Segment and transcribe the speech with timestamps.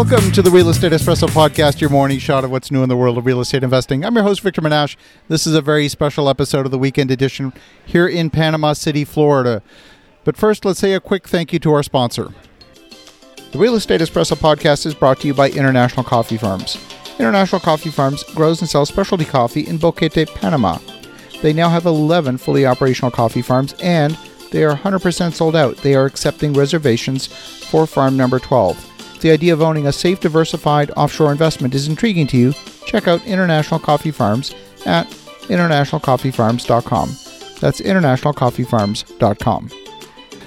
[0.00, 2.96] Welcome to the Real Estate Espresso Podcast, your morning shot of what's new in the
[2.96, 4.02] world of real estate investing.
[4.02, 4.96] I'm your host, Victor Menasce.
[5.28, 7.52] This is a very special episode of the weekend edition
[7.84, 9.62] here in Panama City, Florida.
[10.24, 12.32] But first, let's say a quick thank you to our sponsor.
[13.52, 16.78] The Real Estate Espresso Podcast is brought to you by International Coffee Farms.
[17.18, 20.78] International Coffee Farms grows and sells specialty coffee in Boquete, Panama.
[21.42, 24.16] They now have 11 fully operational coffee farms and
[24.50, 25.76] they are 100% sold out.
[25.76, 28.89] They are accepting reservations for farm number 12.
[29.20, 32.54] If the idea of owning a safe, diversified offshore investment is intriguing to you,
[32.86, 34.54] check out International Coffee Farms
[34.86, 35.06] at
[35.48, 37.08] internationalcoffeefarms.com.
[37.60, 39.70] That's internationalcoffeefarms.com.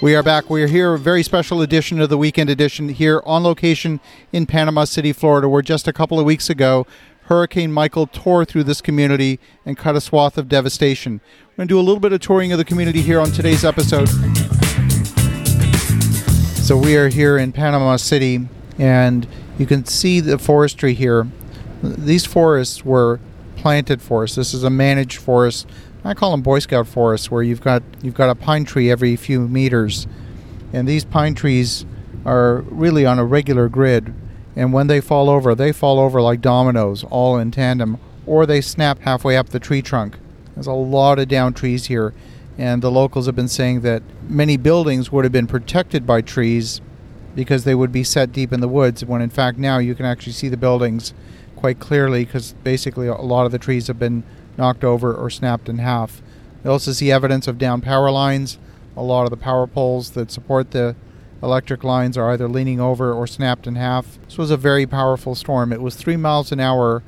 [0.00, 0.48] We are back.
[0.48, 4.00] We are here, a very special edition of the weekend edition here on location
[4.32, 6.86] in Panama City, Florida, where just a couple of weeks ago,
[7.24, 11.20] Hurricane Michael tore through this community and cut a swath of devastation.
[11.48, 13.62] We're going to do a little bit of touring of the community here on today's
[13.62, 14.08] episode.
[16.64, 19.28] So we are here in Panama City, and
[19.58, 21.28] you can see the forestry here.
[21.82, 23.20] These forests were
[23.54, 24.36] planted forests.
[24.36, 25.68] This is a managed forest.
[26.04, 29.14] I call them Boy Scout forests, where you've got you've got a pine tree every
[29.14, 30.06] few meters,
[30.72, 31.84] and these pine trees
[32.24, 34.14] are really on a regular grid.
[34.56, 38.62] And when they fall over, they fall over like dominoes, all in tandem, or they
[38.62, 40.16] snap halfway up the tree trunk.
[40.54, 42.14] There's a lot of down trees here,
[42.56, 46.80] and the locals have been saying that many buildings would have been protected by trees
[47.34, 50.06] because they would be set deep in the woods when in fact now you can
[50.06, 51.12] actually see the buildings
[51.56, 54.22] quite clearly because basically a lot of the trees have been
[54.56, 56.22] knocked over or snapped in half.
[56.62, 58.58] You also see evidence of down power lines.
[58.96, 60.94] A lot of the power poles that support the
[61.42, 64.18] electric lines are either leaning over or snapped in half.
[64.24, 65.72] This was a very powerful storm.
[65.72, 67.02] It was three miles an hour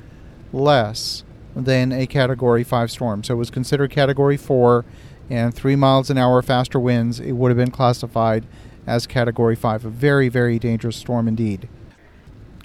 [0.51, 1.23] less
[1.55, 3.23] than a Category 5 storm.
[3.23, 4.85] So it was considered Category 4
[5.29, 8.45] and three miles an hour faster winds, it would have been classified
[8.85, 9.85] as Category 5.
[9.85, 11.67] A very, very dangerous storm indeed.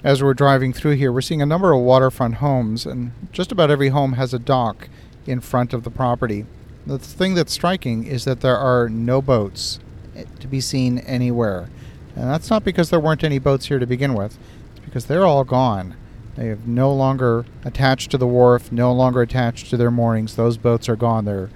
[0.03, 3.71] As we're driving through here, we're seeing a number of waterfront homes, and just about
[3.71, 4.89] every home has a dock
[5.25, 6.45] in front of the property.
[6.85, 9.79] The thing that's striking is that there are no boats
[10.15, 11.69] eh, to be seen anywhere.
[12.15, 14.37] And that's not because there weren't any boats here to begin with,
[14.75, 15.95] it's because they're all gone.
[16.35, 20.35] They have no longer attached to the wharf, no longer attached to their moorings.
[20.35, 21.25] Those boats are gone.
[21.25, 21.49] They're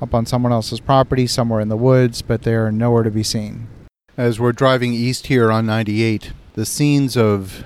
[0.00, 3.22] up on someone else's property, somewhere in the woods, but they are nowhere to be
[3.22, 3.68] seen.
[4.16, 7.64] As we're driving east here on 98, the scenes of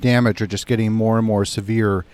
[0.00, 2.04] damage are just getting more and more severe.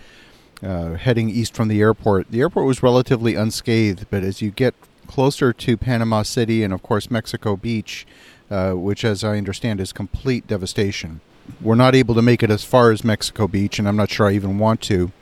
[0.62, 4.74] Uh, heading east from the airport, the airport was relatively unscathed, but as you get
[5.06, 8.06] closer to Panama City and, of course, Mexico Beach,
[8.50, 11.22] uh, which, as I understand, is complete devastation.
[11.62, 14.28] We're not able to make it as far as Mexico Beach, and I'm not sure
[14.28, 15.12] I even want to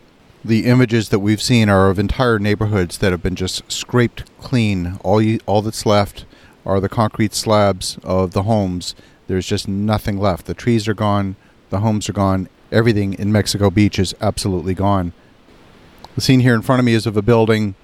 [0.44, 4.98] the images that we've seen are of entire neighborhoods that have been just scraped clean.
[5.02, 6.24] All you, all that's left
[6.64, 8.94] are the concrete slabs of the homes.
[9.26, 10.46] There's just nothing left.
[10.46, 11.36] The trees are gone,
[11.70, 12.48] the homes are gone.
[12.70, 15.12] Everything in Mexico Beach is absolutely gone.
[16.14, 17.74] The scene here in front of me is of a building.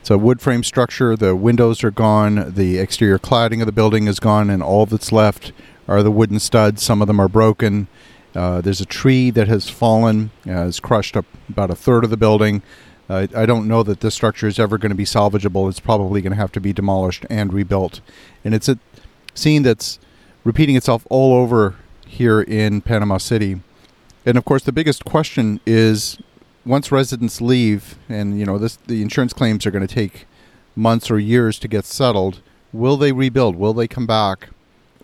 [0.00, 1.16] It's a wood frame structure.
[1.16, 2.54] The windows are gone.
[2.54, 5.52] The exterior cladding of the building is gone, and all that's left
[5.88, 6.82] are the wooden studs.
[6.82, 7.88] Some of them are broken.
[8.34, 12.10] Uh, there's a tree that has fallen, uh, has crushed up about a third of
[12.10, 12.62] the building.
[13.08, 15.68] Uh, I don't know that this structure is ever going to be salvageable.
[15.68, 18.00] It's probably going to have to be demolished and rebuilt.
[18.44, 18.78] And it's a
[19.34, 19.98] scene that's
[20.42, 23.60] repeating itself all over here in Panama City.
[24.26, 26.18] And of course, the biggest question is
[26.64, 30.26] once residents leave, and you know this, the insurance claims are going to take
[30.74, 32.40] months or years to get settled.
[32.72, 33.56] Will they rebuild?
[33.56, 34.48] Will they come back?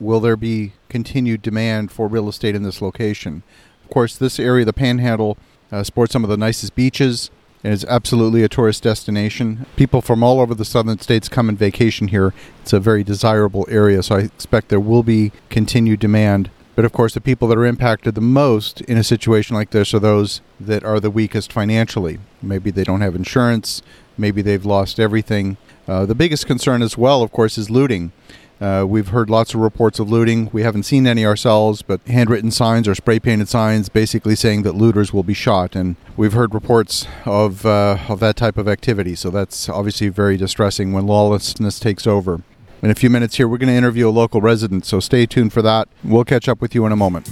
[0.00, 3.42] Will there be continued demand for real estate in this location?
[3.84, 5.36] Of course, this area, the Panhandle,
[5.70, 7.30] uh, sports some of the nicest beaches
[7.62, 9.66] and is absolutely a tourist destination.
[9.76, 12.32] People from all over the southern states come and vacation here.
[12.62, 16.50] It's a very desirable area, so I expect there will be continued demand.
[16.74, 19.92] But of course, the people that are impacted the most in a situation like this
[19.92, 22.18] are those that are the weakest financially.
[22.40, 23.82] Maybe they don't have insurance,
[24.16, 25.58] maybe they've lost everything.
[25.86, 28.12] Uh, the biggest concern as well, of course, is looting.
[28.60, 30.50] Uh, we've heard lots of reports of looting.
[30.52, 34.74] We haven't seen any ourselves, but handwritten signs or spray painted signs basically saying that
[34.74, 35.74] looters will be shot.
[35.74, 39.14] And we've heard reports of, uh, of that type of activity.
[39.14, 42.42] So that's obviously very distressing when lawlessness takes over.
[42.82, 45.52] In a few minutes here, we're going to interview a local resident, so stay tuned
[45.52, 45.88] for that.
[46.02, 47.28] We'll catch up with you in a moment.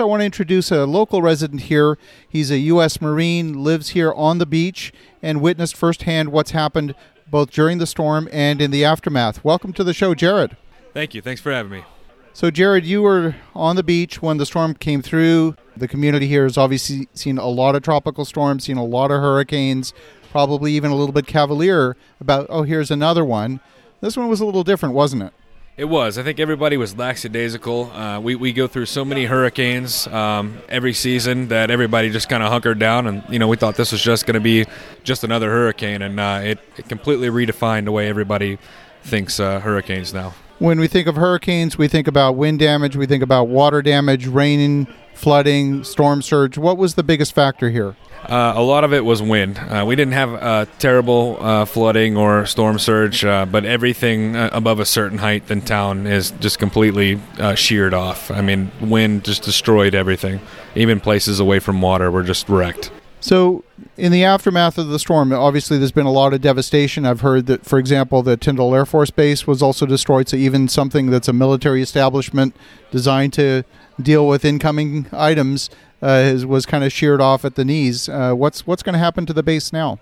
[0.00, 1.98] I want to introduce a local resident here.
[2.26, 3.02] He's a U.S.
[3.02, 6.94] Marine, lives here on the beach, and witnessed firsthand what's happened
[7.30, 9.44] both during the storm and in the aftermath.
[9.44, 10.56] Welcome to the show, Jared.
[10.94, 11.20] Thank you.
[11.20, 11.84] Thanks for having me.
[12.32, 15.54] So, Jared, you were on the beach when the storm came through.
[15.76, 19.20] The community here has obviously seen a lot of tropical storms, seen a lot of
[19.20, 19.92] hurricanes,
[20.30, 23.60] probably even a little bit cavalier about, oh, here's another one.
[24.00, 25.34] This one was a little different, wasn't it?
[25.76, 26.18] It was.
[26.18, 27.90] I think everybody was lackadaisical.
[27.92, 32.42] Uh, we, we go through so many hurricanes um, every season that everybody just kind
[32.42, 34.66] of hunkered down, and you know we thought this was just going to be
[35.04, 38.58] just another hurricane, and uh, it, it completely redefined the way everybody
[39.04, 40.34] thinks uh, hurricanes now.
[40.60, 44.26] When we think of hurricanes, we think about wind damage, we think about water damage,
[44.26, 46.58] rain, flooding, storm surge.
[46.58, 47.96] What was the biggest factor here?
[48.24, 49.56] Uh, a lot of it was wind.
[49.56, 54.50] Uh, we didn't have uh, terrible uh, flooding or storm surge, uh, but everything uh,
[54.52, 57.18] above a certain height in town is just completely
[57.54, 58.30] sheared off.
[58.30, 60.40] I mean, wind just destroyed everything.
[60.74, 62.92] Even places away from water were just wrecked.
[63.20, 63.64] So,
[63.96, 67.04] in the aftermath of the storm, obviously there's been a lot of devastation.
[67.04, 70.28] I've heard that, for example, the Tyndall Air Force Base was also destroyed.
[70.28, 72.56] So, even something that's a military establishment
[72.90, 73.64] designed to
[74.00, 75.68] deal with incoming items
[76.02, 78.08] uh, was kind of sheared off at the knees.
[78.08, 79.98] Uh, what's what's going to happen to the base now?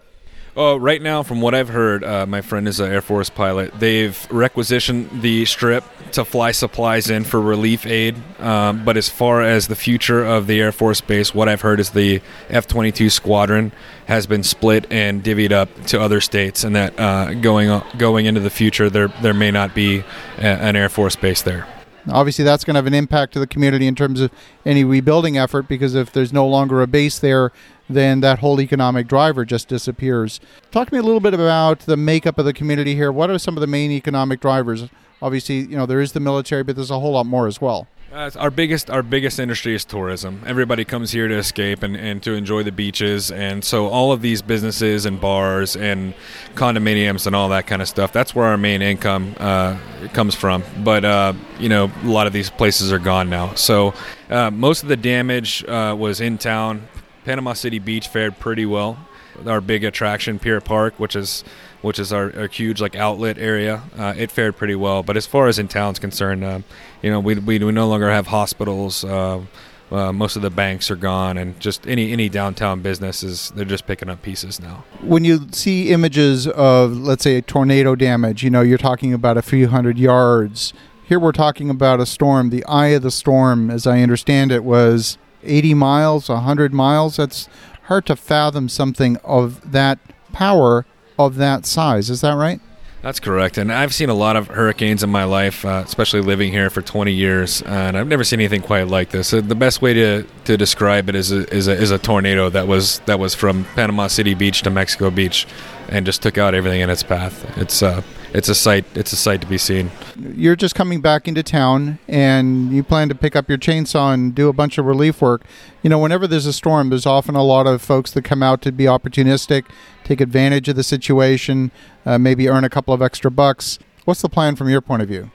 [0.56, 3.78] Oh, right now, from what I've heard, uh, my friend is an Air Force pilot.
[3.78, 8.16] They've requisitioned the strip to fly supplies in for relief aid.
[8.38, 11.80] Um, but as far as the future of the Air Force Base, what I've heard
[11.80, 13.72] is the F 22 squadron
[14.06, 18.40] has been split and divvied up to other states, and that uh, going going into
[18.40, 20.04] the future, there there may not be
[20.38, 21.66] a, an Air Force Base there.
[22.10, 24.30] Obviously, that's going to have an impact to the community in terms of
[24.64, 27.52] any rebuilding effort because if there's no longer a base there,
[27.88, 30.40] then that whole economic driver just disappears.
[30.70, 33.12] Talk to me a little bit about the makeup of the community here.
[33.12, 34.88] What are some of the main economic drivers?
[35.20, 37.88] Obviously, you know there is the military, but there's a whole lot more as well.
[38.10, 40.42] Uh, our biggest our biggest industry is tourism.
[40.46, 44.22] Everybody comes here to escape and, and to enjoy the beaches, and so all of
[44.22, 46.14] these businesses and bars and
[46.54, 48.12] condominiums and all that kind of stuff.
[48.12, 49.76] That's where our main income uh,
[50.14, 50.62] comes from.
[50.82, 53.54] But uh, you know, a lot of these places are gone now.
[53.54, 53.92] So
[54.30, 56.88] uh, most of the damage uh, was in town.
[57.24, 58.96] Panama City Beach fared pretty well.
[59.46, 61.44] Our big attraction, Pier Park, which is
[61.80, 63.82] which is our, our huge like outlet area.
[63.96, 66.60] Uh, it fared pretty well, but as far as in town's concerned, uh,
[67.02, 69.04] you know, we, we, we no longer have hospitals.
[69.04, 69.42] Uh,
[69.90, 73.86] uh, most of the banks are gone, and just any any downtown businesses they're just
[73.86, 74.84] picking up pieces now.
[75.00, 79.42] When you see images of, let's say, tornado damage, you know, you're talking about a
[79.42, 80.74] few hundred yards.
[81.06, 82.50] Here we're talking about a storm.
[82.50, 87.16] The eye of the storm, as I understand it, was 80 miles, 100 miles.
[87.16, 87.48] That's
[87.88, 89.98] hard to fathom something of that
[90.32, 90.86] power
[91.18, 92.10] of that size.
[92.10, 92.60] Is that right?
[93.00, 93.58] That's correct.
[93.58, 96.82] And I've seen a lot of hurricanes in my life, uh, especially living here for
[96.82, 99.30] 20 years, and I've never seen anything quite like this.
[99.30, 102.66] The best way to, to describe it is a, is, a, is a tornado that
[102.66, 105.46] was that was from Panama City Beach to Mexico Beach
[105.88, 107.56] and just took out everything in its path.
[107.56, 108.02] It's uh,
[108.34, 109.90] it's a sight it's a sight to be seen.
[110.16, 114.34] You're just coming back into town and you plan to pick up your chainsaw and
[114.34, 115.44] do a bunch of relief work.
[115.82, 118.62] You know, whenever there's a storm, there's often a lot of folks that come out
[118.62, 119.64] to be opportunistic,
[120.04, 121.70] take advantage of the situation,
[122.04, 123.78] uh, maybe earn a couple of extra bucks.
[124.04, 125.30] What's the plan from your point of view?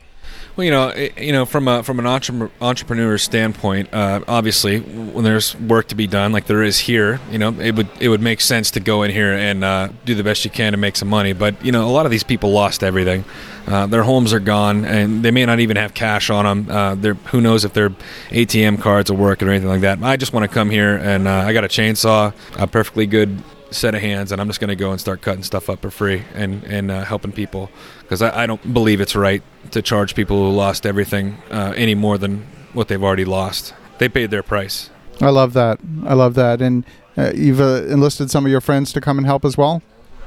[0.56, 4.82] Well, you know, it, you know, from a from an entre- entrepreneur standpoint, uh, obviously,
[4.82, 8.10] when there's work to be done, like there is here, you know, it would it
[8.10, 10.78] would make sense to go in here and uh, do the best you can to
[10.78, 11.34] make some money.
[11.34, 13.26] But you know, a lot of these people lost everything.
[13.66, 16.70] Uh, their homes are gone, and they may not even have cash on them.
[16.76, 17.90] Uh, they're, who knows if their
[18.30, 20.04] ATM cards will work or anything like that.
[20.04, 23.42] I just want to come here, and uh, I got a chainsaw, a perfectly good
[23.74, 25.92] set of hands, and I'm just going to go and start cutting stuff up for
[25.92, 27.70] free and and uh, helping people
[28.02, 31.96] because I, I, don't believe it's right to charge people who lost everything uh, any
[31.96, 33.74] more than what they've already lost.
[33.98, 34.90] They paid their price.
[35.22, 35.80] I love that.
[36.06, 36.86] I love that, and
[37.18, 39.82] uh, you've uh, enlisted some of your friends to come and help as well.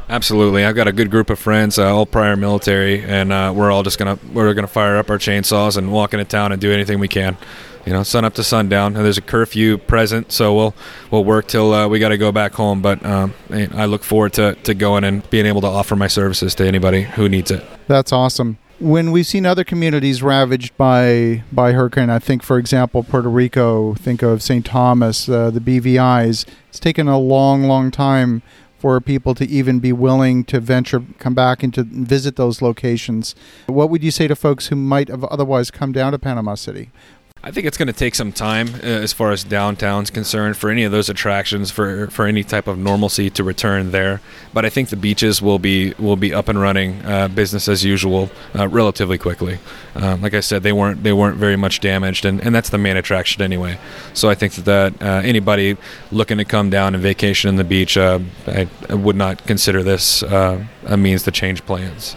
[0.09, 3.73] Absolutely, I've got a good group of friends, uh, all prior military, and uh, we're
[3.73, 6.73] all just gonna we're gonna fire up our chainsaws and walk into town and do
[6.73, 7.37] anything we can
[7.87, 8.97] you know, sun up to sundown.
[8.97, 10.75] And there's a curfew present, so we'll
[11.11, 12.83] we'll work till uh, we got to go back home.
[12.83, 16.55] But um, I look forward to, to going and being able to offer my services
[16.57, 17.65] to anybody who needs it.
[17.87, 18.59] That's awesome.
[18.79, 23.95] When we've seen other communities ravaged by by hurricane, I think, for example, Puerto Rico.
[23.95, 24.67] Think of St.
[24.67, 26.45] Thomas, uh, the BVI's.
[26.69, 28.43] It's taken a long, long time
[28.79, 33.35] for people to even be willing to venture, come back and to visit those locations.
[33.67, 36.91] What would you say to folks who might have otherwise come down to Panama City?
[37.47, 40.69] I think it's going to take some time uh, as far as downtown's concerned for
[40.69, 44.21] any of those attractions for for any type of normalcy to return there.
[44.53, 47.85] But I think the beaches will be will be up and running, uh, business as
[47.85, 49.61] usual, uh, relatively quickly.
[49.95, 52.79] Um, like I said, they weren't they weren't very much damaged, and, and that's the
[52.79, 53.79] main attraction anyway.
[54.13, 55.77] So I think that, uh, anybody
[56.11, 59.85] looking to come down and vacation in the beach, uh, I, I, would not consider
[59.85, 62.17] this uh, a means to change plans.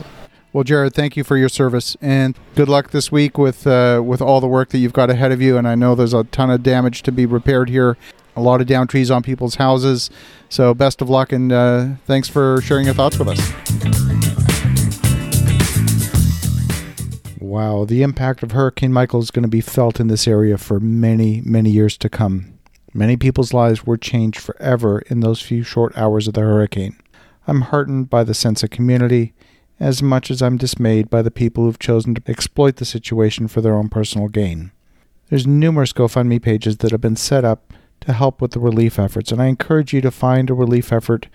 [0.52, 4.20] Well, Jared, thank you for your service and good luck this week with uh, with
[4.20, 5.58] all the work that you've got ahead of you.
[5.60, 7.98] And I know there's a ton of damage to be repaired here,
[8.36, 10.10] a lot of down trees on people's houses.
[10.50, 13.40] So best of luck and uh, thanks for sharing your thoughts with us.
[17.40, 20.80] Wow, the impact of Hurricane Michael is going to be felt in this area for
[20.80, 22.58] many, many years to come.
[22.92, 26.98] Many people's lives were changed forever in those few short hours of the hurricane.
[27.46, 29.34] I'm heartened by the sense of community
[29.80, 33.62] as much as I'm dismayed by the people who've chosen to exploit the situation for
[33.62, 34.72] their own personal gain.
[35.30, 39.32] There's numerous GoFundMe pages that have been set up to help with the relief efforts,
[39.32, 41.28] and I encourage you to find a relief effort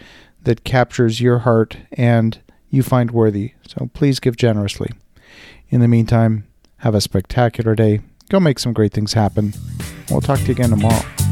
[0.43, 3.53] that captures your heart and you find worthy.
[3.67, 4.91] So please give generously.
[5.71, 6.47] In the meantime,
[6.79, 8.01] have a spectacular day.
[8.29, 9.55] Go make some great things happen.
[10.11, 11.24] We'll talk to you again tomorrow.